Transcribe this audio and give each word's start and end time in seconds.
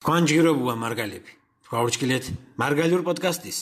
განჯგირებუა 0.00 0.74
მარგალები. 0.80 1.32
გაურჩქილეთ 1.68 2.24
მარგალიურ 2.56 3.02
პოდკასტის. 3.04 3.56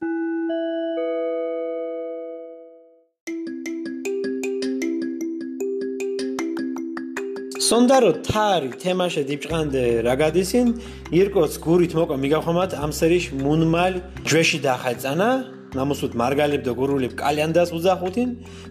სონდარო 7.68 8.12
თარი 8.22 8.70
თემაშე 8.82 9.22
დიბჭყანდე 9.30 9.82
რაგადისინ 10.06 10.66
ირკოც 11.10 11.58
გურით 11.58 11.92
მოკო 11.98 12.16
მიგახომათ 12.22 12.70
ამ 12.86 12.94
სერიშ 12.94 13.24
მუნმალ 13.42 13.98
ჯვეში 14.22 14.62
დახაეწანა 14.62 15.30
ნამუსუთ 15.74 16.14
მარგალებ 16.22 16.62
და 16.62 16.72
გურულებ 16.78 17.12
კალენდას 17.18 17.74
უზახუთინ 17.74 18.28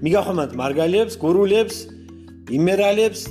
მიგახომათ 0.08 0.56
მარგალებს 0.56 1.20
გურულებს 1.20 1.76
იმერალებს 2.48 3.22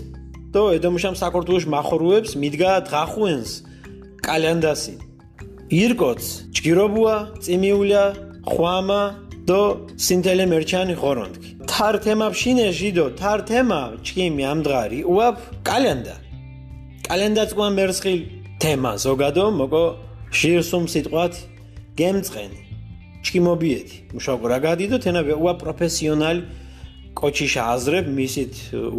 და 0.52 0.62
ედომშამ 0.76 1.16
საკორტულოშ 1.24 1.64
მახორუებს 1.72 2.36
მიდგა 2.36 2.72
დღახუენს 2.92 3.50
კალენდასი. 4.28 4.94
ირკოც 5.82 6.22
ჭირობუა 6.56 7.14
წიმიულია 7.44 8.04
ხვამა 8.50 9.02
და 9.48 9.60
სინთელე 10.06 10.44
მერჩანი 10.52 10.94
ხორონდკი 11.00 11.50
თარ 11.70 11.94
თემა 12.04 12.26
შინე 12.40 12.68
ჟიდო 12.78 13.06
თარ 13.20 13.40
თემა 13.50 13.80
ჩკიმი 14.06 14.44
ამდღარი 14.52 15.00
უაფ 15.12 15.38
კალენდა. 15.68 16.16
კალენდაც 17.06 17.50
ყვა 17.56 17.68
მერსხილ 17.78 18.20
თემა 18.62 18.92
ზოგადო 19.06 19.46
მოკო 19.58 19.84
შირსუმ 20.38 20.84
სიტყვათ 20.92 21.34
გემწყენი 21.98 22.60
ჩკიმობიეთი 23.26 23.96
მუშაობ 24.14 24.40
რა 24.50 24.58
გადიდო 24.66 24.96
თენა 25.04 25.20
უა 25.42 25.54
პროფესიონალი 25.62 26.42
კოჩიშა 27.18 27.62
აზრებ 27.74 28.06
მისით 28.16 28.54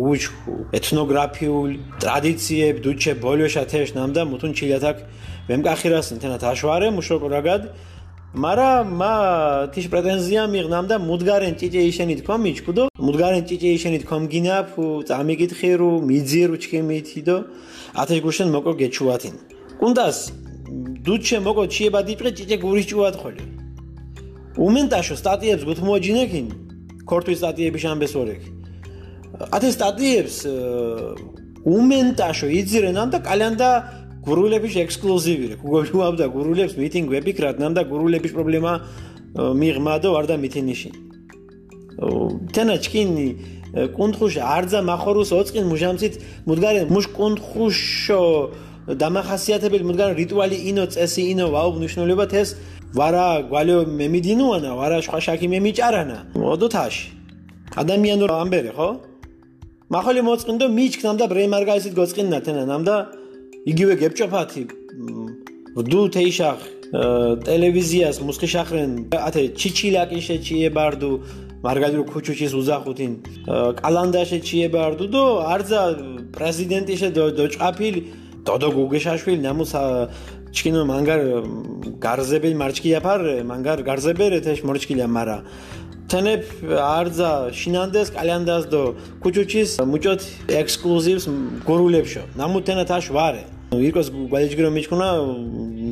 უჩხუ. 0.10 0.54
ეთნოგრაფიული 0.78 1.76
ტრადიციებ 2.02 2.76
დუჩე 2.86 3.14
ბოლოშა 3.24 3.64
თეშ 3.72 3.90
ნამდა 3.98 4.22
მუთუნ 4.32 4.52
ჩიათაკ 4.58 4.98
ვემკახირასენ 5.50 6.18
თენა 6.22 6.38
თაშვარე 6.44 6.88
მუშოკ 6.98 7.24
რაგად. 7.34 7.64
მარა 8.44 8.72
მა 9.00 9.14
თიშ 9.74 9.86
პრეტენზია 9.94 10.44
მიღნამ 10.54 10.86
და 10.92 10.96
მუდგარენ 11.10 11.54
ჭიჭე 11.60 11.82
იშენი 11.90 12.16
თქო 12.20 12.36
მიჩკუდო 12.44 12.84
მუდგარენ 13.06 13.44
ჭიჭე 13.50 13.70
იშენი 13.78 14.00
თქო 14.04 14.16
მგინა 14.24 14.56
ფუ 14.72 14.84
წამიგითხირო 15.08 15.92
მიძირო 16.10 16.56
ჩქემითი 16.64 17.22
დო. 17.28 17.38
ათეშ 18.02 18.20
გუშენ 18.26 18.50
მოკო 18.56 18.72
გეჩუათინ. 18.82 19.36
კუნდას 19.80 20.18
დუჩე 21.06 21.38
მოკო 21.46 21.64
ჩიება 21.74 22.00
დიპრე 22.08 22.30
ჭიჭე 22.38 22.58
გურის 22.64 22.86
ჭუათ 22.90 23.16
ხოლე 23.22 23.42
უმენტაშო 24.66 25.16
სტატიებს 25.22 25.64
გუთმოჯინეკინ 25.70 26.48
ქორთვის 27.10 27.40
სტატიები 27.42 27.80
შამბესორეკ 27.84 28.42
ათე 29.56 29.70
სტატიებს 29.76 30.38
უმენტაშო 31.68 32.48
იძირენ 32.60 32.96
ამ 33.04 33.10
და 33.14 33.20
კალენდა 33.28 33.70
გურულების 34.28 34.76
ექსკლუზივი 34.84 35.46
რე 35.52 35.56
გუგოჟუავდა 35.64 36.26
გურულებს 36.36 36.74
მიტინგ 36.80 37.08
ვებიქრად 37.16 37.60
ნამ 37.64 37.74
და 37.78 37.84
გურულების 37.92 38.32
პრობლემა 38.36 38.72
მიღმადო 39.62 40.10
არ 40.20 40.26
და 40.32 40.36
მიტინიში 40.44 40.90
თენაჩკინი 42.56 43.28
კუნთხუშ 43.98 44.34
არძა 44.56 44.80
מחორუს 44.92 45.32
ოწყინ 45.40 45.66
მუჟამცით 45.72 46.14
მუდგარე 46.48 46.82
მუშ 46.94 47.06
კუნთხუშო 47.18 48.24
დამახასიათებელი 49.02 49.84
მუდგარე 49.90 50.14
რიტუალი 50.22 50.58
ინო 50.72 50.86
წესი 50.94 51.24
ინო 51.34 51.48
ვაუ 51.52 51.70
ნიშნულება 51.84 52.26
თეს 52.32 52.56
ვარა 52.96 53.44
გვალო 53.50 53.78
მემიდინუანა 54.00 54.72
ვარა 54.80 54.98
სხვა 55.04 55.20
შაკი 55.26 55.48
მემიჭარანა. 55.52 56.18
ოდოთაში 56.36 57.08
ადამიანო 57.82 58.28
ამბერე 58.44 58.72
ხო? 58.78 58.90
მახოლი 59.92 60.22
მოწყინდო 60.28 60.66
მიჩქნამ 60.78 61.16
და 61.20 61.26
ბრემარგაისით 61.32 61.94
გოწყინნა 62.00 62.40
თენა 62.44 62.64
ნამ 62.68 62.84
და 62.88 62.96
იგივე 63.72 63.94
გებჭოფათი 64.02 64.64
დუ 65.92 66.02
თეიშახ 66.16 66.60
ტელევიზიას 67.48 68.18
მუსხიშახრენ 68.28 68.92
ათე 69.28 69.44
ჩიჩილაკი 69.60 70.20
შეჩიებარდუ 70.28 71.12
მარგალირო 71.66 72.04
ქუჩუჩის 72.12 72.54
უზახუთინ 72.60 73.12
კალანდაშე 73.80 74.40
ჩიებარდუ 74.48 75.06
დო 75.14 75.24
არძა 75.54 75.82
პრეზიდენტიშე 76.36 77.10
დოჭაფილ 77.38 77.96
დოდო 78.48 78.68
გუგეშაშვილი 78.76 79.40
ნამუს 79.48 79.72
ჩკინო 80.58 80.82
მანგარ 80.92 81.22
გარზებელ 82.06 82.56
მარჩკიაფარ 82.62 83.22
მანგარ 83.50 83.80
გარზებერე 83.90 84.40
თეშ 84.46 84.60
მორჩკილია 84.68 85.08
მარა. 85.16 85.38
თენებ 86.12 86.44
არძა 86.98 87.32
შინანდეს 87.60 88.08
კალანდას 88.16 88.64
დო 88.72 88.82
ქუჩუჩის 89.24 89.70
მუჭოთ 89.92 90.22
ექსკლუზივს 90.62 91.26
გურულებშო 91.68 92.24
ნამუ 92.40 92.58
თენათაშ 92.68 93.06
ვარე. 93.16 93.44
ირკოს 93.76 94.08
გვალეჯგრო 94.32 94.70
მიჩქუნა 94.76 95.10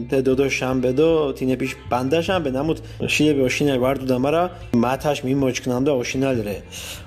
τε 0.09 0.17
დოდო 0.23 0.47
შამბედო 0.57 1.09
თინეპიშ 1.37 1.71
პანდა 1.91 2.19
შამბე 2.27 2.49
ნამუთ 2.55 2.79
შიებე 3.13 3.41
ოშინალ 3.47 3.79
ვარდუ 3.83 4.05
და 4.11 4.17
მარა 4.23 4.43
მათაშ 4.83 5.17
მიმოჩქნამ 5.27 5.83
და 5.83 5.91
ოშინალ 5.99 6.37
რე. 6.47 6.57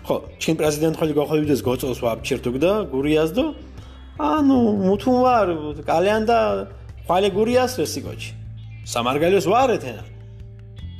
ხო 0.06 0.14
ჩინ 0.42 0.54
პრეზიდენტ 0.60 0.94
ხოლი 1.00 1.12
გოხოვიდეს 1.18 1.60
გოწოს 1.64 1.98
ვაფჩირთუგ 2.04 2.56
და 2.60 2.72
გურიას 2.92 3.30
დო. 3.36 3.44
ანუ 4.20 4.58
მუთუნ 4.86 5.16
ვარ 5.24 5.48
კალენდა 5.88 6.38
ხვალე 7.08 7.28
გურიას 7.32 7.72
რესიკოჩი 7.80 8.30
სამარგალიოს 8.92 9.46
ვარ 9.48 9.70
ეთენა. 9.80 10.04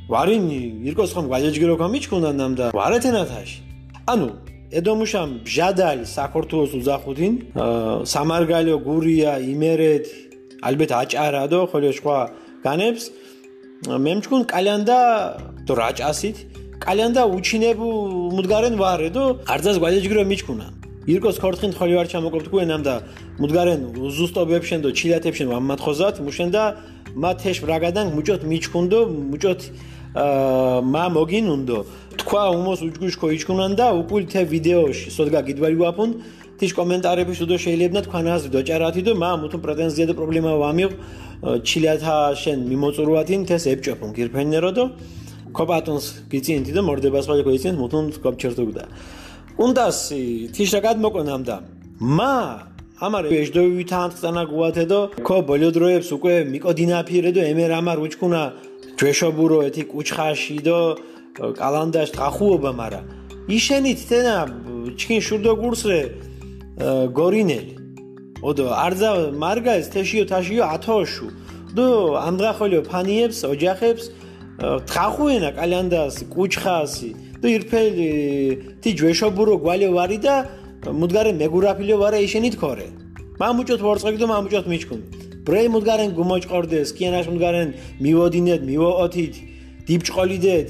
ვარინი 0.09 0.61
ირკოს 0.89 1.11
ხომ 1.13 1.25
გვალეჯგრო 1.29 1.75
გამიჩქუნა 1.77 2.31
ნამ 2.33 2.53
და 2.57 2.65
ვარ 2.73 2.93
ეთენათაში 2.97 3.57
ანუ 4.13 4.29
ედომუშამ 4.79 5.29
ბჟადალი 5.45 6.05
საქართველოს 6.17 6.71
უზახუდინ 6.79 7.33
სამარგალიო 8.13 8.77
გურია 8.89 9.31
იმერეთ 9.53 10.05
ალბეთ 10.67 10.91
აჭარადო 11.01 11.59
ხოლო 11.69 11.89
სხვა 11.97 12.17
განებს. 12.65 13.03
მემჩქუნ 14.05 14.41
კალენდა 14.53 14.99
დო 15.67 15.73
რაჭასით 15.81 16.37
კალენდა 16.83 17.21
უჩინებუ 17.37 17.89
მუდგარენ 18.35 18.75
ვარედო 18.81 19.23
არძას 19.53 19.77
გვალეჯგრო 19.81 20.21
მიჩქუნა 20.31 20.67
ირკოს 21.07 21.37
ქორთხინ 21.39 21.71
ხოლი 21.77 21.95
ვარ 21.95 22.07
ჩამოკობთ 22.11 22.47
კუენამ 22.51 22.83
და 22.83 22.95
მუდგარენ 23.39 23.79
უზუსტობებშენ 24.03 24.79
დო 24.83 24.89
ჩილათებშენ 24.91 25.47
ვამათხოზათ 25.47 26.15
მუშენ 26.19 26.49
და 26.51 26.63
მათეშ 27.15 27.57
ბრაგადან 27.63 28.07
მუჭოთ 28.15 28.41
მიჩქუნდო 28.43 28.99
მუჭოთ 29.31 29.61
მა 30.93 31.05
მოგინუნდო. 31.15 31.79
თქვა 32.19 32.43
უმოს 32.57 32.79
უჯგუშკო 32.83 33.27
იჩქუნან 33.37 33.71
და 33.79 33.87
უკულ 34.01 34.23
თე 34.27 34.41
ვიდეოში 34.51 35.07
სოდგა 35.15 35.39
გიდვარი 35.47 35.77
ვაფუნ 35.79 36.09
თიშ 36.59 36.71
კომენტარები 36.75 37.33
შუდო 37.39 37.55
შეიძლება 37.63 37.99
თქვა 38.09 38.19
ნაზრი 38.27 38.49
დოჭარათი 38.55 39.01
და 39.07 39.11
მა 39.15 39.31
მუთუ 39.39 39.57
პრეტენზია 39.63 40.05
და 40.09 40.13
პრობლემა 40.19 40.51
ვამიღ. 40.59 40.91
ჩილათა 41.39 42.35
შენ 42.35 42.67
მიმოწურვათინ 42.67 43.41
თეს 43.47 43.63
ეპჭოფუნ 43.71 44.11
გირფენერო 44.17 44.71
და 44.75 44.83
კოპატონს 45.55 46.27
გიწინთი 46.27 46.71
და 46.75 46.81
მორდებას 46.83 47.25
ხოლე 47.31 47.43
გიწინთ 47.47 47.77
მუთუნ 47.79 48.05
კოპჩერტუგდა 48.19 48.83
უნდასი 49.59 50.23
თიშ 50.55 50.69
რა 50.75 50.81
გადმოკონამ 50.87 51.43
და 51.43 51.57
მა 51.99 52.35
ამარე 53.05 53.29
ეჟდოვი 53.43 53.83
თანხსანა 53.91 54.43
გუათე 54.51 54.85
და 54.91 54.99
კო 55.27 55.37
ბოლოდროებს 55.49 56.09
უკვე 56.15 56.35
მიკოდინაფირე 56.51 57.31
და 57.35 57.43
ემერ 57.51 57.71
ამარ 57.79 57.97
უჩქუნა 58.05 58.41
ჯეშობურო 58.99 59.59
ეთი 59.67 59.83
კუჩხაში 59.91 60.57
და 60.67 60.79
კალანდაშ 61.59 62.09
თხახუობა 62.15 62.71
მარა 62.79 63.01
იშენით 63.57 63.99
თენა 64.09 64.35
ჩქინ 64.99 65.21
შურდო 65.27 65.53
გურსრე 65.61 65.99
გორინელი. 67.17 67.75
ოდო 68.39 68.65
არძა 68.85 69.11
მარგაის 69.43 69.87
თეშიო 69.93 70.23
თაშიო 70.31 70.63
ათოშუ. 70.75 71.27
დო 71.75 71.87
ამდღახოლიო 72.27 72.81
ფანიებს 72.89 73.39
ოჯახებს 73.53 74.05
თხახუენა 74.87 75.49
კალანდას 75.59 76.15
კუჩხასი 76.33 77.11
დო 77.41 77.47
ირფელი 77.55 78.09
თი 78.81 78.89
ჯეშობურო 78.99 79.55
გვალე 79.63 79.87
ვარი 79.95 80.17
და 80.25 80.35
მუდგარე 80.99 81.31
მეგურაფილიო 81.41 81.97
ვარა 82.03 82.17
იშენით 82.25 82.55
ქორე 82.61 82.87
მამუჭოთ 83.39 83.79
ვორწყეკ 83.79 84.15
და 84.19 84.25
მამუჭოთ 84.27 84.65
მიჩქუნ. 84.67 85.01
ბრეი 85.47 85.67
მუდგარენ 85.71 86.11
გუმოჭყორდეს 86.17 86.91
კიანაშ 86.97 87.25
მუდგარენ 87.31 87.69
მივოდინეთ 88.03 88.61
მივოოთით 88.69 89.35
დიბჭყოლიდეთ 89.87 90.67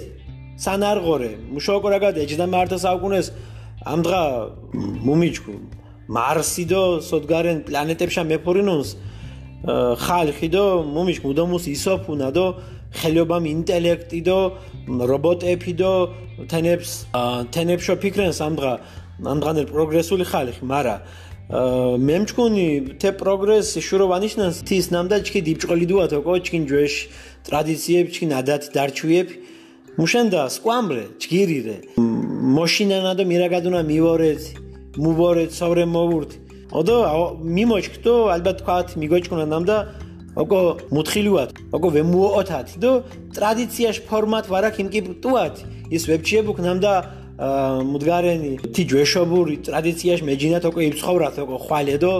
სანარღორე. 0.63 1.31
მუშოუკრაგად 1.53 2.15
ეჯდა 2.23 2.45
მარტო 2.53 2.77
საუკუნეს 2.85 3.27
ამდღა 3.94 4.23
მუმიჩკუ 5.07 5.55
მარსი 6.13 6.65
დო 6.71 6.83
სოდგარენ 7.09 7.57
პლანეტებშა 7.65 8.23
მეფორინონს 8.31 8.89
ხალხი 10.05 10.47
დო 10.53 10.65
მუმიჩკუ 10.95 11.25
მუდომუს 11.29 11.65
ისოფუნა 11.73 12.29
დო 12.38 12.45
ხელობამ 12.97 13.45
ინტელექტი 13.53 14.19
დო 14.25 14.39
რობოტები 15.09 15.74
დო 15.81 15.94
თენებს 16.50 16.91
თენებშო 17.53 17.94
ფიქრენ 18.01 18.31
სამდღა 18.39 18.74
ამდღანერ 19.33 19.65
პროგრესული 19.69 20.25
ხალხი 20.31 20.63
მარა. 20.65 20.95
მემჩკუნი 21.50 22.68
თე 23.01 23.09
პროგრესი 23.18 23.81
შუროვანიშნას 23.81 24.56
თის 24.69 24.86
ნამდა 24.94 25.18
ჩქი 25.25 25.39
დიბჭყოლი 25.47 25.86
დუათო 25.89 26.19
კოჩკინ 26.21 26.63
ჯვეშ 26.69 26.94
ტრადიციები 27.50 28.09
ჩქინ 28.13 28.31
ადათ 28.39 28.63
დარჩუიები 28.75 29.33
მუშენდა 29.97 30.42
სკვამრე 30.56 31.06
ჯგირირე 31.18 31.77
მოშინანა 32.56 33.12
და 33.18 33.24
მირაგადუნა 33.31 33.81
მივორეთ 33.89 34.44
მუვორეთ 35.03 35.51
სოვრე 35.59 35.85
მოვურთ 35.95 36.31
ოდო 36.80 36.95
მიმოჩქტო 37.57 38.13
ალბათ 38.35 38.57
თქვათ 38.62 38.88
მიგოჩქუნა 39.01 39.45
ნამ 39.50 39.63
და 39.65 39.77
ოკო 40.39 40.59
მუთხილუათ 40.95 41.50
ოკო 41.75 41.88
ვემუოთათ 41.95 42.68
დო 42.80 42.91
ტრადიციაშ 43.36 43.97
ფორმატ 44.07 44.45
ვარა 44.47 44.69
კიმკი 44.71 45.00
ტუათ. 45.24 45.56
ის 45.95 46.03
ვებჩიებუქ 46.09 46.57
ნამდა 46.63 46.94
მუდგარენი. 47.91 48.51
თი 48.74 48.81
ჯვეშობური 48.89 49.56
ტრადიციაშ 49.68 50.19
მეჯინათ 50.27 50.63
ოკო 50.69 50.80
იცხოვრათ 50.89 51.36
ოკო 51.44 51.57
ხვალე 51.65 51.95
დო 52.03 52.13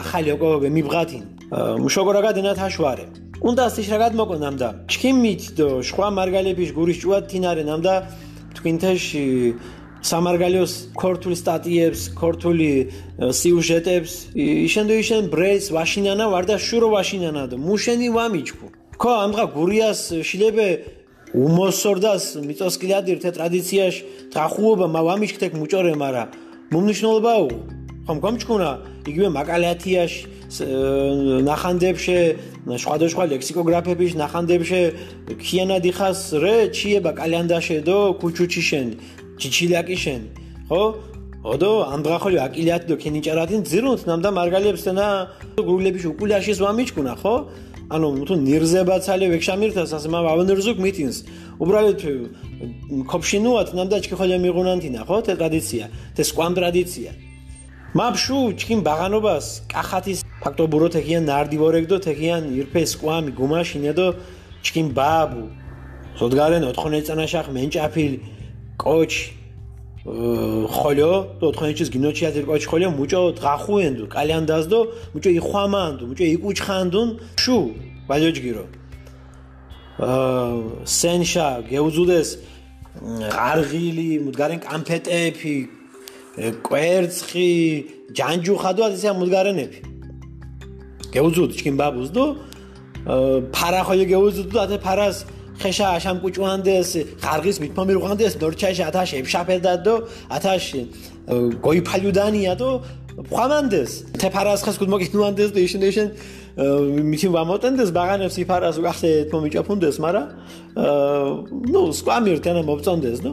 ახალი 0.00 0.28
ოკო 0.36 0.50
ვემიბღათინ. 0.64 1.22
მუშოგორაგა 1.84 2.30
დინათაშვარე 2.36 3.04
უნდა 3.48 3.64
ის 3.68 3.88
რაღაც 3.92 4.12
მოკო 4.16 4.36
ნამდა? 4.44 4.68
ჩქიმით 4.90 5.42
დო 5.58 5.68
შხვა 5.86 6.08
მარგალების 6.18 6.70
გურის 6.72 6.98
ჭუათ 7.02 7.24
თინარე 7.30 7.62
ნამდა 7.68 7.94
თქვინთეში 8.56 9.24
სამარგალიოს 10.06 10.72
ქორთული 10.94 11.36
სტატიებს, 11.36 12.02
ქორთული 12.14 12.70
სიუჟეტებს, 13.18 14.12
იშენ 14.38 14.84
და 14.86 14.94
იშენ 15.02 15.22
ბრეს 15.32 15.64
ვაშინანა 15.74 16.24
ვარდა 16.30 16.56
შურო 16.62 16.88
ვაშინანა 16.94 17.42
და 17.50 17.56
მუშენი 17.58 18.08
ვამიჩქუ. 18.16 18.66
ხო, 19.02 19.12
ამღა 19.24 19.44
გურიას 19.56 20.00
შილებე 20.28 20.68
უმოსორდას 21.34 22.24
მიწოსკილადირ 22.46 23.18
თე 23.22 23.30
ტრადიციაში 23.36 24.30
ტრახუობა 24.32 24.86
მა 24.94 25.00
ვამიჩქთეკ 25.08 25.52
მუჭორე 25.58 25.94
მარა. 25.98 26.24
მომნიშნულობაო 26.70 27.46
ხომ 28.06 28.18
კომჩქუნა 28.22 28.70
იგივე 29.10 29.28
მაკალათიაში 29.34 30.20
ნახანდებში 31.42 32.18
სხვადასხვა 32.82 33.24
ლექსიკოგრაფების 33.34 34.12
ნახანდებში 34.22 34.82
ქიანა 35.42 35.78
დიხას 35.82 36.20
რე 36.38 36.70
ჩიება 36.70 37.10
კალენდარში 37.18 37.82
დო 37.82 38.14
კუჩუჩიშენ 38.22 38.88
ჩიჩილაკი 39.40 39.96
შენ 40.04 40.22
ხო? 40.68 40.82
ოდო 41.46 41.70
ამდღახოლი 41.94 42.38
აკილიათ 42.46 42.82
დო 42.90 42.94
ქენიჭარათინ 43.02 43.60
ძირუნთ 43.70 44.02
ნამდა 44.10 44.30
მარგალიებსთანა 44.38 45.06
გურულების 45.68 46.04
უკულაშის 46.10 46.58
ვამიჩკუნა 46.64 47.14
ხო? 47.22 47.34
ანუ 47.94 48.08
თუ 48.26 48.34
ნირზებაცალე 48.46 49.26
ვექშამირთას 49.30 49.90
ასე 49.94 50.08
მა 50.10 50.20
ვავენერზუკ 50.26 50.78
მიტინს. 50.82 51.16
უბრალოდ 51.62 52.00
ქოფშინუათ 53.10 53.68
ნამდა 53.78 53.96
ჩქი 54.02 54.14
ხოლე 54.18 54.36
მიღუნანთინა 54.42 55.02
ხო? 55.06 55.16
თე 55.26 55.32
ტრადიცია 55.38 55.84
თე 56.16 56.22
სკვამ 56.30 56.52
ტრადიცია. 56.58 57.10
მაფშუ 57.94 58.38
ჩქიმ 58.58 58.80
ბაღანობას 58.82 59.46
კახათის 59.70 60.18
ფაქტო 60.42 60.64
ბურო 60.72 60.88
თექიან 60.96 61.22
ნარდივორეგდო 61.30 61.96
თექიან 62.06 62.42
ირფე 62.58 62.82
სკვამი 62.92 63.30
გუმაშინე 63.38 63.92
დო 63.98 64.06
ჩქიმ 64.66 64.88
ბაბუ. 64.98 65.44
ზოდგარენ 66.18 66.62
4 66.74 67.06
წანაშახ 67.06 67.46
მენჭაფილი 67.54 68.18
კოჩ 68.82 69.12
ხოლო 70.76 71.12
то 71.40 71.46
თხენჩის 71.50 71.88
გინოჩი 71.94 72.22
აზერ 72.30 72.44
კოჩ 72.50 72.62
ხოლო 72.70 72.88
მუჭო 72.98 73.20
დღახუენდუ 73.38 74.04
კალენდაზდო 74.14 74.80
მუჭო 75.14 75.30
იხვამანდუ 75.38 76.04
მუჭო 76.10 76.26
იკუჩხანდუნ. 76.34 77.08
შუ 77.42 77.58
ბალიოჯგირო. 78.08 78.64
აა 79.98 80.86
სენშა 80.98 81.48
გეუზუდეს 81.72 82.28
ყარღილი 83.34 84.10
მუდგარენ 84.24 84.60
კამფეტეფი 84.66 85.56
კვერცხი 86.66 87.50
ჯანჯუხადო 88.16 88.82
ასე 88.86 89.10
მუდგარენეფი. 89.20 89.80
გეუზუდ 91.14 91.50
ჩკინ 91.58 91.76
ბაბუზდო 91.80 92.24
ფარა 93.56 93.80
ხოლო 93.86 94.04
გეუზუდო 94.12 94.58
ათე 94.64 94.78
ფარას 94.86 95.16
ხეშა 95.60 95.86
აშამ 95.96 96.18
კუჭვანდეს 96.24 96.90
ხარგის 97.22 97.56
მithომი 97.64 97.92
რუღანდეს 97.96 98.34
დორჩაში 98.40 98.82
ათაში 98.90 99.14
ეფშაფერდადო 99.20 99.94
ათაში 100.36 100.80
გოიფალიუდანია 101.64 102.54
დო 102.60 102.70
ფხამანდეს 103.28 103.90
თეფარას 104.20 104.60
ხეს 104.66 104.76
კუდმოგინუანდეს 104.80 105.50
დო 105.56 105.60
ისინი 105.66 105.84
ისინი 105.92 106.08
მითი 107.10 107.28
ვამოტენდეს 107.36 107.90
ბაღანებს 107.96 108.36
იფარას 108.44 108.76
უახსე 108.80 109.10
თომი 109.32 109.48
ჭაფუნდეს 109.54 109.96
მარა 110.04 110.22
ნუ 111.72 111.82
სკვამირ 111.98 112.38
თენა 112.44 112.62
მობწონდეს 112.68 113.18
ნუ 113.24 113.32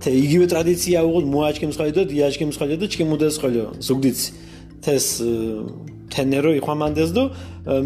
თე 0.00 0.10
იგივე 0.24 0.46
ტრადიცია 0.52 0.98
უღოდ 1.08 1.24
მოაჭკიმს 1.32 1.76
ხოლე 1.80 1.92
დო 1.96 2.02
დიაჭკიმს 2.12 2.56
ხოლე 2.60 2.76
დო 2.80 2.86
ჩკიმუდეს 2.92 3.36
ხოლე 3.40 3.62
ზუგდიც 3.84 4.18
თეს 4.84 5.06
თენერო 6.20 6.50
იხვამანდეს 6.60 7.10
დო 7.16 7.24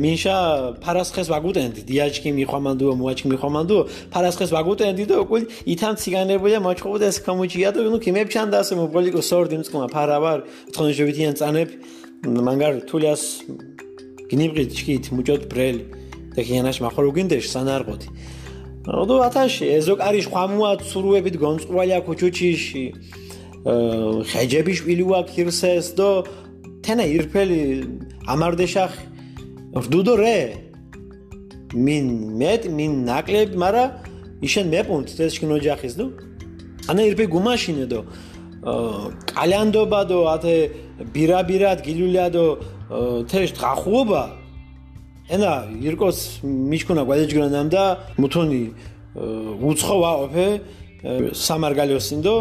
მინშა 0.02 0.36
ფარასხეს 0.82 1.30
ვაგუტენდი. 1.30 1.80
დიაჭკი 1.86 2.30
მიხვამანდო 2.34 2.86
მოაჭკი 2.98 3.26
მიხვამანდო 3.30 3.78
ფარასხეს 4.10 4.50
ვაგუტენდი 4.50 5.04
დო 5.06 5.16
უკულ 5.22 5.42
ითამ 5.70 5.94
ციგანებია 6.02 6.58
მოჭყობდა 6.66 7.06
ეს 7.14 7.18
კომუჩია 7.22 7.70
დო 7.74 7.80
ნუ 7.94 7.98
კიმებჩანდა 8.02 8.56
ასე 8.62 8.74
მოპოლიკო 8.82 9.22
სორდი 9.22 9.56
მწყმა 9.62 9.86
ფარავარ 9.94 10.38
თხონჟებითიან 10.74 11.34
წანებ 11.38 11.68
მანგარ 12.24 12.74
თულიას 12.88 13.22
გინიბრით 14.30 14.70
ჩკით 14.74 15.04
მუჭოთ 15.14 15.42
ბრელი 15.52 15.82
და 16.34 16.40
ქიანაშ 16.42 16.76
მახორუგინდეშ 16.84 17.44
სანარყოთი 17.54 18.08
ოდო 18.84 19.16
ათაში 19.28 19.64
ეზოკარი 19.78 20.20
ხვამუა 20.28 20.70
ცურუებით 20.88 21.36
გონწყვალია 21.44 21.98
ქუჩუჩიში 22.08 22.84
ხეჯები 23.64 24.72
შვილივა 24.78 25.20
ქირსეს 25.30 25.86
დო 25.96 26.08
თენა 26.84 27.04
ირფელი 27.16 27.60
ამარდეშახ 28.24 28.92
ვრდუდო 29.76 30.14
რე? 30.16 30.38
მინ 31.74 32.04
მეტ 32.40 32.62
მინ 32.72 32.92
ნაკლებ 33.08 33.50
მარა 33.60 33.84
იშენ 34.46 34.66
მეპუნთ 34.74 35.06
ეს 35.24 35.32
შინოჯახის 35.36 35.94
ნუ? 36.00 36.06
ანა 36.88 37.02
ირფე 37.08 37.26
გუმაშინე 37.34 37.86
დო? 37.92 38.00
კალანდობა 39.34 40.00
დო 40.08 40.18
ათე 40.34 40.56
ბირაბირად 41.12 41.78
გილულადო 41.84 42.46
თეშ 43.28 43.50
თხახუობა? 43.58 44.22
ენა 45.34 45.52
ირკოს 45.84 46.44
მიჩქუნა 46.44 47.02
გვაძეჯგრანამ 47.08 47.68
და 47.72 47.84
მუთონი 48.20 48.62
უცხო 49.68 49.96
ვაოფე 50.04 50.46
სამარგალიოსინდო 51.44 52.34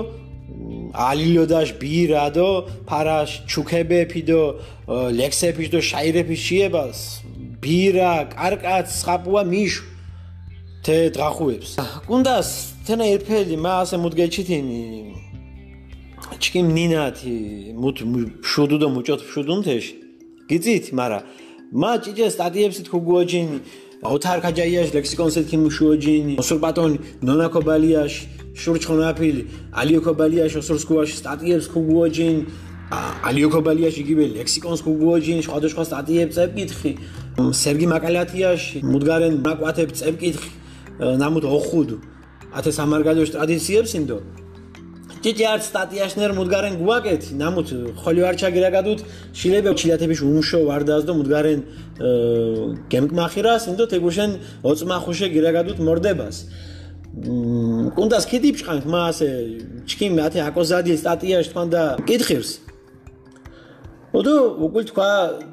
ალილოდაშ 0.94 1.70
ბირადო 1.82 2.50
ფარაშ 2.86 3.32
ჩუქებეფიდო 3.50 4.44
ლექსეფიშდო 5.20 5.80
შაირეფიშიებას 5.90 7.00
ბირა 7.62 8.30
კარკაც 8.30 8.90
ხაპუა 9.06 9.42
მიშ 9.50 9.74
თე 10.86 10.98
დღახუებს. 11.16 11.72
კუნდას 12.08 12.50
თენა 12.86 13.06
ერფელი 13.16 13.58
მა 13.58 13.74
ასე 13.82 13.98
მუდგეჩითინი. 14.04 14.82
ჩკიმ 16.44 16.68
ნინათი 16.78 17.38
მუთ 17.82 17.98
შუდუ 18.52 18.78
და 18.82 18.88
მუჭოთ 18.94 19.22
შუდუნთეშ 19.32 19.86
გიწით 20.50 20.86
მარა. 20.98 21.20
მა 21.74 21.92
ჭიჭე 22.04 22.28
სტატიებს 22.36 22.78
თქო 22.86 22.98
გუოჯინი 23.08 23.58
ოთარ 24.04 24.40
ქაჯაიაშ 24.44 24.90
ლექსიკონსეთ 24.98 25.46
ქიმ 25.48 25.64
შუოჯინი 25.76 26.34
ოსურპატონი 26.44 26.98
ნონაკობალიაშ 27.24 28.14
შურჩხონაფილი 28.62 29.44
ალიოკობალიაშ 29.80 30.54
ოსურსკუაში 30.60 31.16
სტატიებს 31.22 31.68
ქუგუოჯინ 31.74 32.36
ალიოკობალიაშ 33.30 33.96
იგივე 34.04 34.26
ლექსიკონს 34.38 34.84
ქუგუოჯინ 34.84 35.40
სხვადასხვა 35.48 35.84
სტატიებს 35.88 36.36
წებკითხი 36.36 36.92
სერგი 37.64 37.88
მაკალათიაში 37.96 38.84
მუდგარენ 38.92 39.34
ნაკვათებს 39.48 39.96
წებკითხი 40.04 40.52
ნამუთ 41.24 41.46
ოხუდ 41.48 41.90
ათე 42.60 42.72
სამარგალიოს 42.78 43.32
ტრადიციებს 43.36 43.92
ინდო 44.04 44.18
ჭიჭი 45.24 45.46
არც 45.54 45.64
სტატიაშნერ 45.72 46.32
მუდგარენ 46.36 46.74
გუაკეთი 46.84 47.32
ნამუთ 47.40 47.68
ხოლი 48.04 48.22
არ 48.28 48.36
ჩაგირაგადუთ 48.42 49.00
შილებე 49.40 49.72
ჩილათების 49.80 50.20
უმშო 50.20 50.60
ვარდას 50.68 51.04
და 51.08 51.14
მუდგარენ 51.16 51.60
გემკმახირას 52.92 53.64
ინდო 53.72 53.86
თეგუშენ 53.94 54.32
ოწმახუშე 54.68 55.28
გირაგადუთ 55.36 55.80
მორდებას. 55.88 56.38
კუნდას 57.14 58.26
ქიდიფჭყანთ 58.26 58.84
მასე 58.90 59.30
ჩქიმ 59.86 60.18
ათე 60.26 60.40
აკოზადი 60.50 60.98
სტატიაში 60.98 61.50
თქვენ 61.54 61.68
და 61.70 61.84
კითხებს 62.10 62.50
ოდო 64.18 64.34
უკულ 64.66 64.84
თქვა 64.90 65.10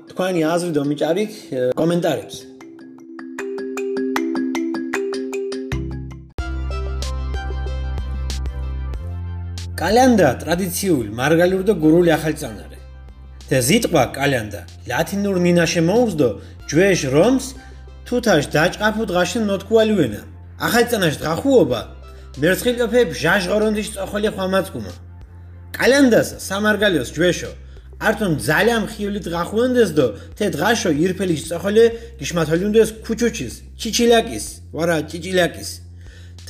თქვენი 0.08 0.40
აზრი 0.54 0.72
და 0.72 0.82
მიჭარით 0.88 1.32
კომენტარებს 1.76 2.36
კალენდა 9.80 10.28
ტრადიციული 10.42 11.08
მარგალიური 11.20 11.64
და 11.68 11.74
გურული 11.84 12.10
ახალწანარე. 12.18 12.70
და 13.50 13.58
ზიტყვა 13.66 14.02
კალენდა 14.14 14.60
ლათინურ 14.90 15.36
ნინაშე 15.46 15.82
მოუძდო 15.88 16.28
ჯვეშ 16.70 17.00
რომს 17.14 17.46
თუთაშ 18.06 18.44
დაჭყაფუ 18.54 19.04
დღაშენ 19.10 19.44
ნოთქუალივენა 19.50 20.20
ახალწანაში 20.66 21.18
დღახუობა 21.24 21.80
მერცხილოფე 22.42 23.00
ჟაჟღორონდის 23.22 23.88
წოხოლი 23.94 24.30
ხომაცკუმა 24.36 24.92
კალენდას 25.76 26.28
სამარგალიოს 26.46 27.10
ჯვეშო 27.16 27.52
არტონ 28.06 28.32
ძალიან 28.48 28.82
ხიული 28.92 29.20
დღახუენდეს 29.26 29.90
დო 29.98 30.06
თე 30.38 30.46
დღაშო 30.54 30.90
ირფელის 31.02 31.42
წოხოლი 31.50 31.84
გიშმათოლუნდეს 32.18 32.90
ქუჩუჩის 33.04 33.54
ჩიჩილაკის 33.80 34.46
ვარა 34.76 34.96
ჩიჩილაკის 35.10 35.70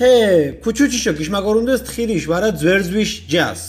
თე 0.00 0.12
ქუჩუჩიშო 0.64 1.12
გიშმაგორუნდეს 1.19 1.80
თხირიშ 1.87 2.25
ვარა 2.30 2.50
ძვერძვიშ 2.61 3.11
ჯას. 3.33 3.62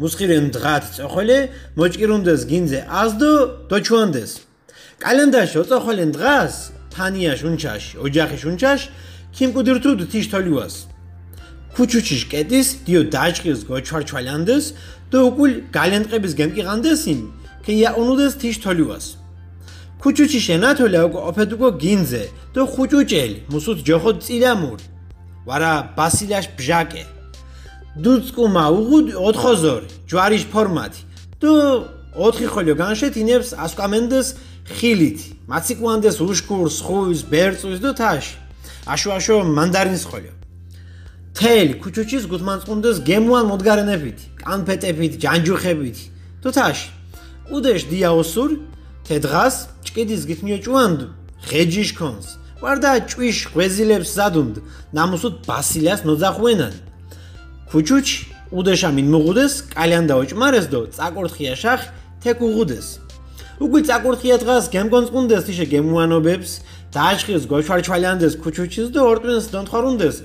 მუსხირენ 0.00 0.46
დღათ 0.54 0.84
წოხოლე 0.96 1.38
მოჭკირუნდეს 1.78 2.42
გინზე 2.50 2.80
აზდო 3.02 3.32
დოჩვანდეს. 3.70 4.32
კალენდაში 5.02 5.56
ოწოხოლენ 5.62 6.10
დღას 6.16 6.54
ფანიაშ 6.94 7.40
უნჩაშ 7.48 7.84
ოჯახიშ 8.04 8.42
უნჩაშ 8.50 8.80
ქიმკუდირთუდ 9.36 10.00
თიშ 10.10 10.26
თოლიუას. 10.32 10.74
ქუჩუჩიშ 11.74 12.22
კეტის 12.32 12.68
დიო 12.86 13.02
დაჭყირს 13.14 13.62
გოჩვარჩვალანდეს 13.70 14.64
დო 15.10 15.18
უკულ 15.28 15.52
გალენტყების 15.76 16.32
გემკიღანდესინ 16.38 17.20
ქიაუნუდეს 17.64 18.34
თიშ 18.40 18.56
თოლიუას. 18.64 19.06
ქუჩუჩიშე 20.02 20.56
ნათოლა 20.64 21.00
ოკო 21.06 21.20
ოფედუკო 21.30 21.68
გინზე 21.82 22.22
დო 22.54 22.62
ხუჭუჭელი 22.72 23.38
მუსუთ 23.52 23.78
ჯოხოდ 23.86 24.18
წილამური 24.26 24.86
ვარა 25.48 25.72
ბასილაშ 25.96 26.46
ბჟაკე. 26.58 27.04
დუცკუმა 28.04 28.64
უღუდ 28.78 29.06
ოთხოზორი 29.28 29.88
ჯვარიშ 30.10 30.44
ფორმატი 30.52 31.00
და 31.40 31.52
ოთხი 32.26 32.46
ხოლიო 32.52 32.74
განშეთინებს 32.82 33.54
ასკამენდეს 33.64 34.28
ხილით 34.76 35.20
მაციკვანდეს 35.52 36.16
უშკურს 36.26 36.76
ხუის 36.86 37.20
ბერწვის 37.30 37.78
და 37.84 37.90
თაში 38.00 38.34
აშუაშო 38.94 39.36
მანდარინს 39.56 40.04
ხოლიო. 40.10 40.34
თელი 41.38 41.74
ქუჩუჩის 41.82 42.24
გუთმანწყუნდეს 42.30 42.96
გემუან 43.08 43.44
მოდგარენებით 43.50 44.18
კანფეტებით 44.42 45.12
ჯანჯუხებით. 45.22 45.98
და 46.42 46.50
თაში 46.52 46.88
უდეშ 47.54 47.82
დიაოსურ 47.90 48.50
თედღას 49.06 49.56
ჭკიდის 49.86 50.22
გითნიოჭუანდ 50.28 51.00
ხეჯიშ 51.48 51.90
კონს 51.98 52.26
ვარდა 52.64 52.90
ჭვიშ 53.10 53.38
ღვეზილებს 53.52 54.10
ზადუნდ. 54.16 54.56
ნამუსუთ 54.96 55.34
ბასილიას 55.48 56.00
ნოძახვენან 56.08 56.74
ქუჩუჩ 57.70 58.08
უდეშა 58.58 58.90
მინ 58.96 59.06
მუღუდეს 59.12 59.54
კალიანდა 59.74 60.14
ოჭმარეს 60.22 60.66
დო 60.72 60.80
წაკორთხია 60.96 61.54
შახ 61.62 61.80
თეკ 62.22 62.38
უღუდეს. 62.48 62.88
უგვი 63.64 63.80
წაკორთხია 63.88 64.36
დღას 64.42 64.64
გემგონწყუნდეს 64.74 65.42
თიშე 65.46 65.66
გემუანობებს 65.72 66.50
დააშხის 66.94 67.44
გოჩვარჩვალიანდეს 67.52 68.34
ქუჩუჩის 68.42 68.88
დო 68.94 69.00
ორტვენს 69.10 69.46
დონთხარუნდეს 69.54 70.16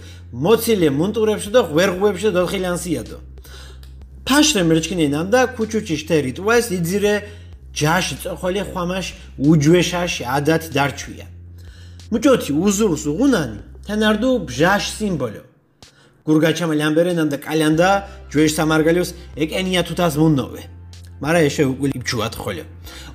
მოცილე 0.43 0.89
მუნტურებში 0.99 1.49
და 1.55 1.61
ღვერღვებში 1.69 2.29
დოთხილანსიადო 2.37 3.17
ფაშრე 4.27 4.61
მერჩკინენამ 4.69 5.27
და 5.33 5.41
ქუჩუჩის 5.57 6.01
ტერიტორიას 6.09 6.67
იძირე 6.77 7.13
ჯაში 7.77 8.15
წოხოლი 8.21 8.61
ხვამაშ 8.69 9.05
უჯვეშაში 9.49 10.23
ადათ 10.37 10.63
დარჩვია 10.75 11.25
მუჭოთი 12.11 12.51
უზურს 12.65 13.03
უღუნანი. 13.11 13.59
თანარდუ 13.85 14.29
ბჟაშ 14.49 14.83
სიმბოლო. 14.97 15.43
გურგაჩამალი 16.29 16.83
ამბერენან 16.89 17.27
და 17.33 17.37
კალიანდა 17.41 17.89
ჯვეშ 18.29 18.51
სამარგალიოს 18.57 19.09
ეკენია 19.43 19.81
თუთას 19.87 20.13
მუნოვე 20.21 20.63
მარა 21.23 21.39
ეშე 21.49 21.63
უკული 21.73 21.97
ბჩუათ 22.03 22.33
ხოლე 22.41 22.63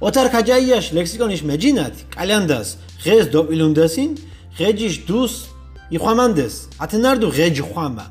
ოთარ 0.06 0.28
ქაჯაიაში 0.34 0.90
ლექსიკონის 0.98 1.42
მეჯინათ 1.50 1.94
კალიანდას 2.16 2.68
ღეს 3.04 3.26
დოპილუნდასინ 3.34 4.10
ღეჯიშ 4.58 4.94
დუს 5.08 5.34
იხვამანდეს 5.96 6.54
ათენარდუ 6.84 7.28
ღეჯ 7.36 7.56
ხვამა. 7.70 8.06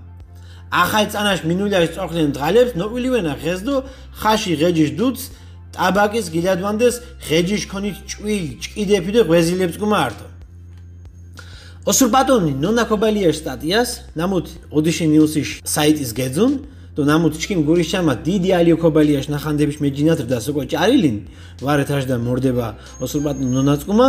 ახალ 0.84 1.06
წანაშ 1.14 1.40
მინულიაშ 1.50 1.88
წოხლენ 1.96 2.30
დღალებს 2.38 2.72
ნოპილივენა 2.80 3.34
ღეს 3.44 3.60
დო 3.68 3.76
ხაში 4.22 4.54
ღეჯიშ 4.62 4.92
დუც 5.00 5.18
ტაბაკის 5.76 6.26
გილადვანდეს 6.34 6.96
ღეჯიშ 7.28 7.64
ქონით 7.72 7.98
ჭვილ 8.10 8.46
ჭკიდეფი 8.62 9.12
და 9.16 9.22
ღვეზილებს 9.28 9.78
გმარტო 9.82 10.26
ოსურბატონი 11.84 12.54
ნონაკობალიერ 12.64 13.34
სტატიას 13.36 13.90
ნამუთ 14.16 14.48
ოდიში 14.72 15.06
ნიუსის 15.14 15.50
საიტის 15.68 16.12
გეძუნ 16.16 16.54
და 16.96 17.02
ნამუთ 17.10 17.34
ჩკიმ 17.44 17.66
გურიშამა 17.68 18.14
დიდი 18.24 18.50
ალიოკობალიაშ 18.60 19.28
ნახანდების 19.34 19.78
მეჯინათ 19.84 20.24
და 20.32 20.38
სოკო 20.40 20.64
ჭარილინ 20.72 21.18
ვარეთ 21.60 21.90
აშდა 21.98 22.16
მორდება 22.24 22.68
ოსურბატონი 23.04 23.52
ნონაცკუმა 23.58 24.08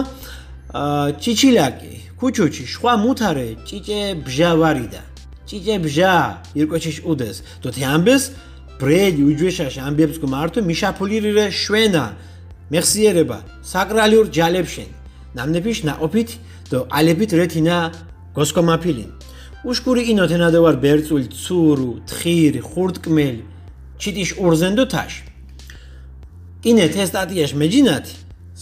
ჩიჩილაკი 1.23 1.95
ქუჩუჩი 2.21 2.64
შხვა 2.73 2.95
მუთარე 3.02 3.49
ჭიჭე 3.66 4.00
ბჟავარიდა 4.23 5.02
ჭიჭე 5.49 5.76
ბჟა 5.85 6.14
ირკოჩიშ 6.59 6.99
უდეს. 7.11 7.37
დოთი 7.62 7.83
ამბეს 7.95 8.23
ბრედი 8.81 9.23
უჯვეშაში 9.31 9.81
ამბებს 9.88 10.16
გმართო 10.23 10.61
მიშაფულირე 10.69 11.47
შვენა 11.52 12.04
მეხსიერება 12.73 13.38
საკრალიურ 13.73 14.26
ჯალებშენ. 14.37 14.90
ნამნეფიშ 15.37 15.78
ნაოფით 15.88 16.31
და 16.71 16.78
ალებით 16.99 17.30
რეთინა 17.40 17.76
გოსკომაფილინ 18.37 19.11
უშკური 19.64 20.02
ინოთენა 20.12 20.49
და 20.52 20.61
ვარ 20.64 20.76
ბერწული 20.85 21.28
ცურუ 21.33 21.90
თხირი 22.09 22.61
ხურტკმელი 22.68 23.42
ჩიტიშ 24.00 24.30
ურზენდო 24.44 24.85
თაშ. 24.92 25.12
ინე 26.68 26.87
თესტატიაშ 26.92 27.52
მეჯინათი 27.61 28.14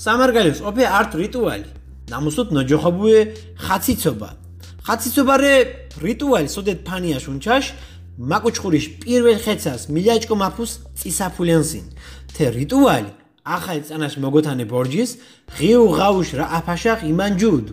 სამარგალიოს 0.02 0.60
ოფე 0.68 0.84
არტ 0.98 1.12
რიტუალი. 1.22 1.68
ნამუსოთ 2.12 2.48
ნოჯოხაბუე 2.54 3.18
ხაციცობა. 3.64 4.30
ხაციცობარე 4.86 5.54
რიტუალი 6.06 6.48
სოდეთ 6.54 6.78
ფანიაშ 6.86 7.24
უნჩაშ 7.32 7.64
მაკუჩხურიშ 8.30 8.84
პირველ 9.02 9.38
ხეცას 9.44 9.82
მილიაჭკო 9.94 10.34
მაფუს 10.42 10.72
წისაფულენსინ 10.98 11.84
თე 12.34 12.46
რიტუალი 12.58 13.10
ახალ 13.56 13.78
წანას 13.88 14.14
მოგოთანე 14.22 14.64
ბორჯის 14.70 15.10
ღიუ 15.56 15.82
ღაუშ 15.96 16.28
რა 16.38 16.46
აფაშახ 16.58 16.98
იმანჯუდ 17.12 17.66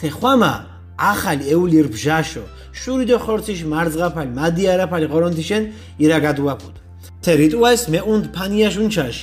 თე 0.00 0.08
ხვამა? 0.16 0.54
ახალი 0.96 1.44
ეულირ 1.52 1.86
ბჟაშო. 1.94 2.44
შური 2.80 3.04
დო 3.08 3.16
ხორციშ 3.24 3.60
მარზღაფალი 3.72 4.32
მადი 4.38 4.64
არაფალი 4.72 5.06
ღორონთიშენ 5.12 5.62
ირა 6.04 6.18
გადუაფუდ 6.26 6.74
თე 7.24 7.32
რიტუალს 7.40 7.82
მე 7.92 8.00
უნდ 8.12 8.24
ფანიაშ 8.36 8.74
უნჩაშ 8.84 9.16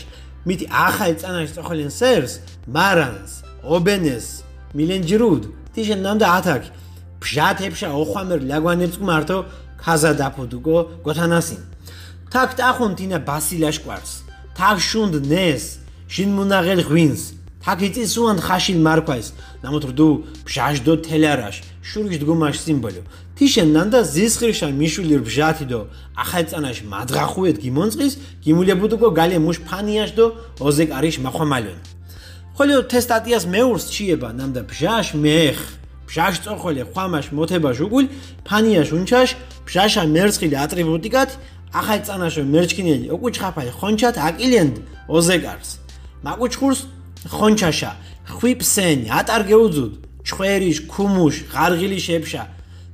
მითი 0.47 0.65
ახალ 0.87 1.13
წანას 1.21 1.53
წოხლენ 1.55 1.91
სერს 1.99 2.33
მარანს 2.75 3.31
ობენეს 3.75 4.27
მილენჯრუდ 4.77 5.43
თიშენ 5.73 5.99
ნამდა 6.05 6.27
ათაკ 6.37 6.63
ბჟათებშა 7.21 7.89
ოხვამერ 8.01 8.39
ლაგვანებს 8.49 8.97
მარტო 9.07 9.37
ხაზა 9.83 10.11
დაფუდუკო 10.19 10.77
გოთანასინ. 11.05 11.61
თაკ 12.33 12.49
ტახუნთინა 12.57 13.17
ბასილაშკვარს 13.29 14.11
თაკ 14.57 14.77
შუნდ 14.89 15.15
ნეს 15.31 15.65
შინ 16.13 16.29
მუნაღელ 16.37 16.81
ღვინს 16.89 17.23
თაკ 17.63 17.79
იწისუან 17.87 18.37
ხაშილ 18.43 18.79
მარკვაის 18.83 19.27
ნამოთრდუ 19.63 20.07
ბჟაჟდო 20.47 20.93
თელარაშ 21.07 21.55
შურიშ 21.89 22.17
დგომაშ 22.23 22.55
სიმბოლო 22.63 23.01
თიშენ 23.39 23.69
ნანდა 23.75 23.99
ზისხრიშა 24.13 24.67
მიშულირ 24.79 25.21
ბჟათიდო 25.27 25.81
ახალწანაშ 26.23 26.77
მადღახუეთ 26.91 27.57
გიმონწყის 27.63 28.13
გიმულებუდუკო 28.43 29.09
გალე 29.19 29.37
მუშ 29.45 29.57
ფანიაშდო 29.67 30.25
ოზეკარიშ 30.67 31.15
მახვამალონ 31.25 31.79
ხოლო 32.55 32.75
თესტატიას 32.91 33.43
მეურს 33.53 33.85
ჩიება 33.93 34.29
ნამდა 34.39 34.61
ბჟაშ 34.69 35.07
მეხ 35.23 35.59
ბჟაშ 36.07 36.35
წოხოლე 36.43 36.83
ხვამაშ 36.91 37.25
მოთება 37.37 37.71
ჟუგულ 37.79 38.05
ფანიაშ 38.47 38.89
უნჩაშ 38.97 39.29
ბჟაშა 39.67 40.03
მერცხილი 40.15 40.55
ატრიბუტიკად 40.63 41.29
ახალ 41.79 41.99
წანაშო 42.07 42.43
მერჩკინელი 42.53 43.07
ოკუჩხაფაი 43.15 43.69
ხონჩათ 43.77 44.15
აკილენდ 44.27 44.75
ოზეკარს 45.15 45.69
მაკუჩხურს 46.27 46.79
ხონჩაშა 47.29 47.91
ხვიფსენი 48.35 49.07
ატარგეუძუდ 49.19 49.93
ჩხვერიშ 50.27 50.77
ქუმუშ 50.91 51.35
ღარღილი 51.53 51.99
შეფშა 52.07 52.43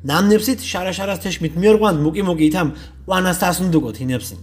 ნამნებსით 0.09 0.59
შარაშარას 0.71 1.19
თეშმით 1.24 1.53
მიორგვან 1.62 1.95
მუკი 2.03 2.24
მუკი 2.27 2.45
ითამ 2.50 2.69
ყანასტასუნდუკო 3.09 3.91
თინებსინ 3.98 4.39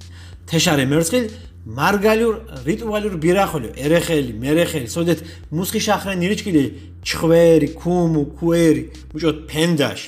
თეშარე 0.49 0.85
მერცხილ 0.93 1.25
მარგალიურ 1.67 2.35
რიტუალურ 2.69 3.15
ბირახოლო 3.23 3.71
ერეხელი 3.75 4.33
მერეხელი 4.43 4.89
სოდეთ 4.97 5.21
მუსხი 5.51 5.81
შახრენ 5.87 6.23
ირიჩკილი 6.27 6.63
ჩხვერი 7.03 7.69
ქუმუ 7.81 8.23
ქუერი 8.39 8.83
მუჭოთ 9.11 9.39
ფენდაშ 9.51 10.01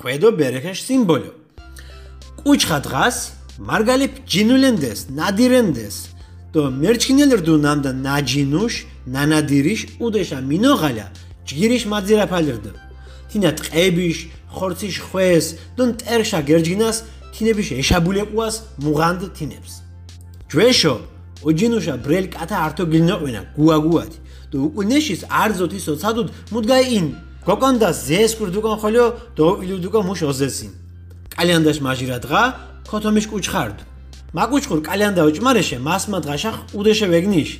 ხვედო 0.00 0.28
ბერეხეშ 0.38 0.78
სიმბოლო. 0.86 1.32
კუჩხა 2.40 2.78
დღას 2.86 3.16
მარგალი 3.68 4.06
ჯინულენდეს 4.30 5.00
ნადირენდეს 5.18 5.96
დო 6.54 6.62
მერჩკინელ 6.82 7.30
რდუ 7.40 7.54
ნამდა 7.64 7.90
ნაჯინუშ 8.06 8.74
ნანადირიშ 9.14 9.80
უდეშა 10.04 10.38
მინოღალა 10.50 11.06
ჯგირიშ 11.46 11.82
მაძირაფალერდო 11.92 12.72
თინა 13.30 13.50
ტყებიშ 13.58 14.18
ხორციშ 14.56 14.96
ხვეს 15.06 15.46
დონ 15.76 15.90
ტერშა 16.00 16.40
გერჯინას 16.48 16.96
თინებიშ 17.34 17.68
ეშაბულეყუას 17.80 18.56
მუღანდ 18.84 19.22
თინებს. 19.36 19.72
ჯვეშო 20.50 20.94
ოჯინუშა 21.48 21.94
ბრელ 22.04 22.26
კათა 22.34 22.56
ართო 22.66 22.84
გილნოყვენა 22.92 23.40
გუაგუათი 23.56 24.18
და 24.50 24.56
უკუნეშის 24.66 25.22
არძოთი 25.42 25.78
სოცადუდ 25.86 26.28
მუდგაინ 26.52 27.06
გოკონდა 27.48 27.88
ზეს 28.06 28.32
კურდუკონ 28.38 28.76
ხოლო 28.82 29.04
დო 29.38 29.46
ილუდუკო 29.64 30.00
მუშ 30.08 30.20
ოზესინ. 30.30 30.72
კალიანდაშ 31.34 31.78
მაჟირა 31.86 32.18
დღა 32.24 32.42
ქოთომიშ 32.90 33.26
კუჩხარდ 33.30 33.78
მაკუჩხურ 34.36 34.80
კალიანდა 34.86 35.22
ოჭმარეშე 35.28 35.78
მასმა 35.82 36.18
დღაშა 36.24 36.52
უდეშე 36.78 37.06
ვეგნიშ 37.12 37.50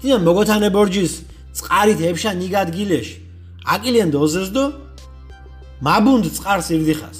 დინა 0.00 0.16
მოგოთანე 0.26 0.68
ბორჯის 0.74 1.12
წყარით 1.56 2.00
ებშა 2.10 2.30
ნიგად 2.40 2.68
გილეშ 2.76 3.08
აკილენდ 3.74 4.14
ოზესდო 4.24 4.64
მაბუნდ 5.86 6.24
წყარს 6.36 6.68
ირდიხას 6.76 7.18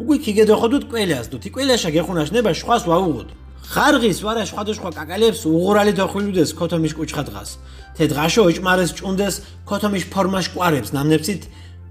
უკვე 0.00 0.16
ქიგედოხოდუთ 0.24 0.84
კველას 0.90 1.26
დო 1.28 1.36
თი 1.42 1.48
კველაშა 1.54 1.90
გეხუნაშ 1.96 2.28
ნება 2.36 2.50
შვას 2.56 2.82
ვაუღოთ 2.88 3.28
ხარღის 3.72 4.18
ვარა 4.24 4.44
სხვადასხვა 4.48 4.90
კაკალებს 4.96 5.40
უღურალი 5.44 5.92
დოხვილუდეს 6.00 6.50
ქოთომის 6.56 6.92
კუჩხა 6.96 7.22
დღას 7.28 7.50
თე 7.96 8.04
დღაშო 8.12 8.42
ოჭმარეს 8.48 8.90
ჭუნდეს 8.96 9.34
ქოთომის 9.68 10.04
ფორმაშ 10.12 10.46
ყვარებს 10.56 10.94
ნამნებცით 10.96 11.42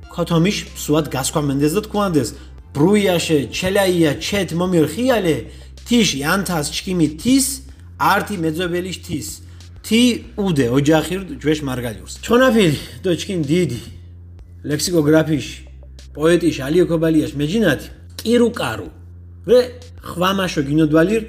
ქოთომის 0.09 0.57
სუად 0.83 1.05
გასქვამენდეს 1.13 1.73
და 1.77 1.81
თქუანდეს 1.85 2.29
ბრუიაშე 2.73 3.39
ჩელაია 3.57 4.11
ჩეთ 4.25 4.49
მომირ 4.57 4.85
ხიალე 4.93 5.35
თიში 5.87 6.19
ანთას 6.27 6.67
ჩკიმი 6.75 7.07
თის 7.15 7.45
არტი 7.95 8.35
მეძებელის 8.43 8.97
თის 9.07 9.27
თი 9.87 10.01
უდე 10.35 10.65
ოჯახირ 10.77 11.21
ჯვეშ 11.39 11.59
მარგალიურს. 11.63 12.13
ჩონაფილი 12.19 12.79
დო 13.03 13.11
ჩკინ 13.15 13.39
დიდი. 13.47 13.81
ლექსიკოგრაფიში 14.67 15.57
პოეტიში 16.11 16.61
ალიოკობალიაშ 16.67 17.31
მეჯინათი. 17.39 17.87
კირუკარუ 18.19 18.87
რე 19.47 19.59
ხვამაშო 20.03 20.61
გინოდვალირ 20.67 21.23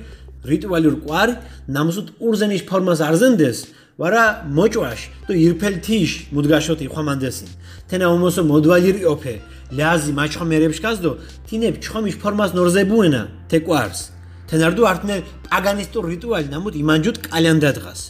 რიტუალურ 0.50 0.94
ყვარი 1.06 1.34
ნამსუთ 1.70 2.08
ურზენის 2.18 2.62
ფორმას 2.66 2.98
არზენდეს 2.98 3.58
ვარა 4.00 4.24
მოჭვაშ 4.58 5.00
თუ 5.26 5.32
ირფელთიშ 5.38 6.10
მუდგაშოთი 6.34 6.86
ხვამანდესინ. 6.90 7.48
თენა 7.86 8.06
უმოსო 8.10 8.42
მოდვალირი 8.50 9.02
ოფე 9.14 9.34
ლაზი 9.78 10.12
მაჩხომერებს 10.18 10.78
კაზდო 10.82 11.12
თინებ 11.46 11.74
ჩხომის 11.78 12.16
ფორმას 12.22 12.50
ნორზებუენა 12.58 13.22
თეკვარს 13.50 14.17
თენარდუ 14.48 14.82
არტნე 14.90 15.16
პაგანისტურ 15.48 16.04
რიტუალი 16.12 16.48
ნამუთ 16.54 16.74
იმანჯუტ 16.82 17.16
კალენდა 17.28 17.70
დღას. 17.76 18.00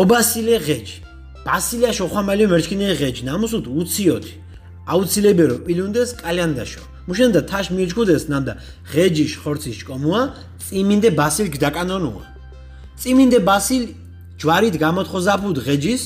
ობასილე 0.00 0.56
ღეჯ 0.66 0.88
ბასილია 1.44 1.90
შოხამალი 1.98 2.44
მერჩკინე 2.52 2.88
ღეჯ 3.00 3.16
ნამუსუთ 3.28 3.66
უციოთი. 3.68 4.34
აუცილებერო 4.92 5.56
პილუნდეს 5.66 6.10
კალენდაშო 6.22 6.82
მუშენდა 7.08 7.40
თაშ 7.50 7.66
მიეჭგუდეს 7.74 8.24
ნანდა 8.32 8.52
ღეჯიშ 8.92 9.32
ხორციშ 9.42 9.78
კომუა 9.88 10.20
წიმინდე 10.64 11.10
ბასილ 11.20 11.48
გდაკანონუა. 11.54 12.24
წიმინდე 13.00 13.38
ბასილ 13.48 13.82
ჯვარით 14.40 14.76
გამოთხოზაფუდ 14.84 15.56
ღეჯის 15.66 16.02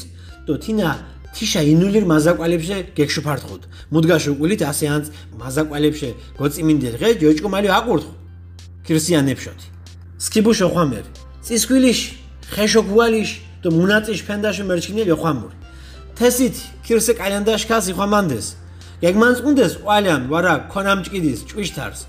დო 0.46 0.54
თინა 0.62 0.90
თიშა 1.34 1.62
ინულირ 1.72 2.04
მაზაკვალებში 2.12 2.78
გეკშუფარტხუდ 2.96 3.62
მუდგაშ 3.92 4.24
უკულით 4.32 4.62
ასე 4.70 4.86
ანც 4.96 5.06
მაზაკვალებში 5.40 6.10
გოწიმინდე 6.38 6.88
ღეჯ 7.00 7.16
ჯოჭკომალი 7.22 7.68
აყურთხ 7.78 8.08
ქრისიანებშოთი 8.86 9.75
სქიბუშ 10.24 10.58
ოხვამერი 10.68 11.10
წისქვილიში 11.46 12.08
ხეშოქუალიში 12.54 13.38
დო 13.62 13.68
მუნაწიშ 13.78 14.20
ფენდაში 14.26 14.62
მერჩკინიელ 14.68 15.10
ოხვამური 15.16 15.56
თესით 16.16 16.56
ქირსე 16.84 17.12
კალანდაშკას 17.20 17.84
იხვამანდეს 17.92 18.46
გეგმანწყუნდეს 19.02 19.72
ყვალიან 19.82 20.22
ვარა 20.32 20.54
ქონამჭკიდის 20.72 21.40
ჭვიშთარს. 21.48 22.00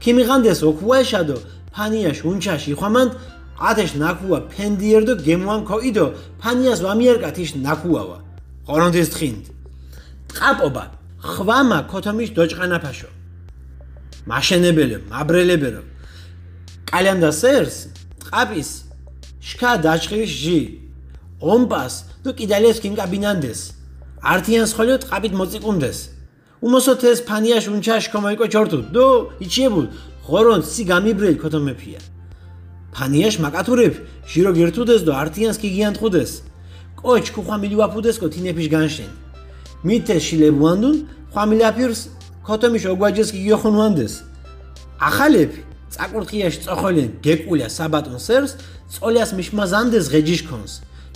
ქიმიღანდეს 0.00 0.60
ოქუაშა 0.68 1.22
დო 1.28 1.36
ფანიაშ 1.74 2.18
უნჩაშ 2.30 2.62
იხვამანდ 2.72 3.12
ათეშ 3.68 3.90
ნაკუა 4.02 4.38
ფენდიერ 4.52 5.02
დო 5.08 5.14
გემუან 5.26 5.60
ქოიდო 5.68 6.06
ფანიას 6.40 6.80
ვამიერკათ 6.86 7.36
იშ 7.44 7.50
ნაკუავა 7.66 8.18
ყორონდეს 8.68 9.08
თხინდ 9.12 9.44
ტყაპობა 10.32 10.84
ხვამა 11.30 11.78
ქოთომიშ 11.92 12.30
დოჭყანაფაშო. 12.36 13.10
მაშენებელე 14.30 14.96
მაბრელებერო 15.12 15.82
კალენდასერს 16.90 17.76
ყაპის 18.26 18.70
შკა 19.38 19.72
დაჭხირის 19.84 20.32
ჟი. 20.42 20.60
ომპას 21.40 21.94
თუ 22.22 22.30
კიდალეს 22.38 22.82
კინკაბინანდეს 22.82 23.60
არტიანს 24.20 24.72
ხოლო 24.76 24.94
ყაპით 25.10 25.32
მოწიკუნდეს. 25.38 25.98
უმოსოთეს 26.66 27.18
ფანიაშ 27.28 27.64
უნჩაშ 27.72 28.04
კომაიკო 28.12 28.46
ჩორტუ 28.52 28.78
დო 28.94 29.06
იჩიებულ 29.44 29.86
ღორონ 30.26 30.60
სი 30.66 30.82
გამიბრელ 30.90 31.36
ქოთომეფია. 31.42 32.00
ფანიაშ 32.94 33.34
მაკათურებ 33.44 33.94
ჟირო 34.30 34.50
გერთუდეს 34.58 35.00
დო 35.06 35.12
არტიანს 35.22 35.60
კიგიანთხუდეს 35.62 36.32
კოჩ 37.00 37.24
ქუხამილი 37.34 37.76
ვაფუდეს 37.80 38.16
კო 38.20 38.26
თინეფიშ 38.34 38.68
განშენ. 38.74 39.10
მითე 39.86 40.16
შილებუანდუნ 40.26 40.96
ხამილაფირს 41.32 42.00
ქოთომიშ 42.46 42.84
ოგვაჯეს 42.92 43.28
კიგიოხუნვანდეს 43.34 44.14
ახალეფი 45.08 45.69
წაკურთხიაში 45.94 46.60
წოხოლენ 46.64 47.08
გეკულა 47.24 47.68
საბატონ 47.76 48.18
სერს 48.26 48.52
წოლიას 48.94 49.30
მიშმაზანდეს 49.38 50.06
ღეჯიშქონს 50.12 50.72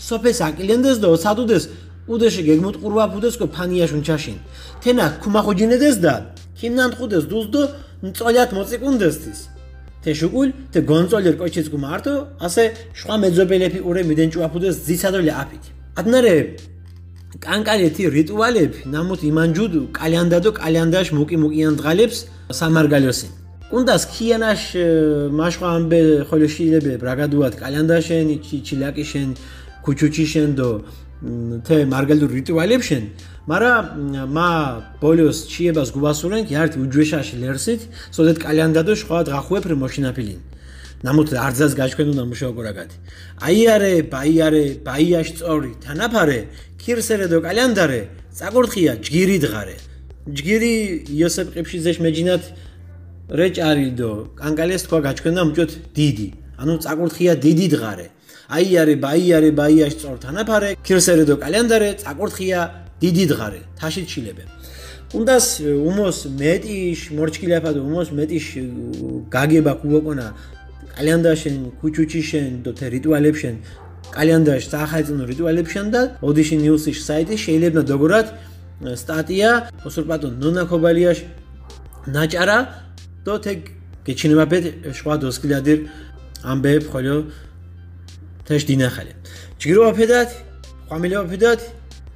სოფეს 0.08 0.38
აკილენდეს 0.48 0.98
და 1.02 1.08
ოცადუდეს 1.14 1.64
უდეში 2.12 2.42
გეგმუტყურვა 2.48 3.04
ფუდესკო 3.12 3.46
ფანიაშუნ 3.54 4.02
ჩაშინ 4.06 4.38
თენა 4.82 5.06
ქუმახოჯინედეს 5.22 5.96
და 6.04 6.14
ქიმნანტყუდეს 6.58 7.24
დულდო 7.30 7.62
წოლიათ 8.18 8.50
მოწიკუნდესთის 8.56 9.40
თეშუკულ 10.04 10.48
თე 10.72 10.80
გონწოლერ 10.90 11.34
კოჩიცკუ 11.40 11.78
მარტო 11.86 12.14
ასე 12.46 12.64
შვა 12.98 13.16
მეძობელები 13.22 13.80
ურე 13.88 14.02
მიდენჭუაფუდეს 14.10 14.74
ძიცადოლი 14.86 15.32
აფით 15.42 15.64
ადნარე 16.00 16.34
კანკალეთი 17.46 18.04
რიტუალები 18.16 18.78
ნამუთ 18.94 19.20
იმანჯუდ 19.30 19.72
კალენდადო 19.98 20.50
კალენდაშ 20.60 21.08
მუკი 21.16 21.36
მუკიან 21.42 21.74
დღალებს 21.80 22.18
სამარგალიოსინ 22.60 23.43
კუნდას 23.74 24.04
ქიანაშ 24.14 24.62
მაშხვამბე 25.34 26.00
ხოლოშილებე 26.30 26.94
ბრაგადუათ 27.02 27.54
კალენდაშენ 27.58 28.28
ჩიჩილაკიშენ 28.46 29.30
ქუჩუჩიშენ 29.82 30.50
დო 30.58 30.70
თე 31.66 31.76
მარგალდურ 31.90 32.30
რიტუალებშენ. 32.38 33.04
მარა 33.50 33.72
მა 34.36 34.50
ბოლოს 35.02 35.38
ჩიებას 35.50 35.90
გუბასურენ 35.90 36.46
არტი 36.54 36.78
უჯვეშაში 36.86 37.36
ლერსით 37.42 37.80
სოდეთ 38.14 38.38
კალენდადო 38.46 38.94
შხვა 38.94 39.18
დღახუებ 39.26 39.64
მოშინაფილინ. 39.82 40.40
ნამუთ 41.02 41.28
არძას 41.34 41.72
გაჩქენუნა 41.74 42.22
მუშაობურაგათი 42.30 42.96
აიარე 43.42 43.94
ბაიარე 44.14 44.64
ბაიაშ 44.86 45.28
წორი 45.42 45.72
თანაფარე 45.82 46.40
ქირსერე 46.78 47.26
დო 47.26 47.38
კალენდარე 47.42 48.00
წაკურთხია 48.38 48.92
ჯგირი 49.02 49.36
დღარე. 49.44 49.76
ჯგირი 50.30 50.74
იოსებ 51.10 51.48
ყიფშიძეშ 51.54 51.98
მეჯინათ 52.04 52.44
რეჭარი 53.28 53.88
დო 53.98 54.10
კანკალეს 54.40 54.82
თქვა 54.84 54.98
გაჩქენდა 55.06 55.42
მჭოთ 55.48 55.72
დიდი. 55.96 56.28
ანუ 56.60 56.74
წაკურთხია 56.84 57.32
დიდი 57.46 57.66
დღარე. 57.74 58.06
აიარე 58.56 58.94
ბაიარე 59.04 59.50
ბაიაშ 59.60 59.94
წორ 60.00 60.16
თანაფარე. 60.24 60.70
ქირსერე 60.86 61.24
დო 61.28 61.34
კალენდარე 61.44 61.88
წაკურთხია 62.02 62.60
დიდი 63.00 63.24
დღარე. 63.32 63.60
თაშით 63.80 64.06
ჩილებე 64.12 64.44
უნდას 65.14 65.46
უმოს 65.88 66.18
მეტიშ 66.40 67.00
მორჩკილაფადო 67.16 67.80
უმოს 67.88 68.08
მეტიშ 68.18 68.46
გაგება 69.34 69.72
კუბოკონა 69.80 70.26
კალენდაშენ 70.94 71.56
ქუჩუჩიშენ 71.78 72.50
დო 72.64 72.70
თა 72.78 72.86
რიტუალებშენ. 72.94 73.56
კალენდაშ 74.16 74.62
საახალწლო 74.72 75.22
რიტუალებშენ 75.32 75.86
და 75.94 76.00
ოდიში 76.28 76.56
ნიუსის 76.62 76.98
საიტი 77.08 77.36
შეიძლება 77.44 77.80
დოგორათ 77.90 78.28
სტატია 79.02 79.50
ოსურპატო 79.86 80.28
ნონაკობალიაშ 80.42 81.18
ნაჭარა 82.14 82.58
დო 83.24 83.34
თა 83.44 83.52
გეჩინება 84.06 84.44
ბეთ 84.52 84.64
შვა 84.96 85.14
დოსკილადირ 85.22 85.78
ამბე 86.44 86.72
ხოლო 86.92 87.16
თეშ 88.46 88.62
დინახალე. 88.68 89.12
ჯგიროაფედათ 89.60 90.30
ხამილეაფედათ 90.88 91.60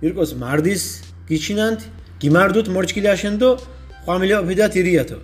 ირკოს 0.05 0.31
მარდის 0.42 0.83
გიჩინანთ 1.29 1.81
გიმარდუთ 2.21 2.66
მორჩკილაშენ 2.75 3.35
დო 3.40 3.51
ხამილეაფედათ 4.05 4.73
ირიათო 4.81 5.18